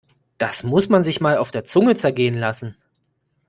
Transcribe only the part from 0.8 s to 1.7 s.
man sich mal auf der